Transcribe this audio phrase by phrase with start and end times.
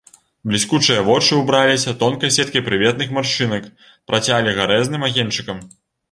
[0.51, 3.67] Бліскучыя вочы ўбраліся тонкай сеткай прыветных маршчынак,
[4.13, 5.61] працялі гарэзным агеньчыкам.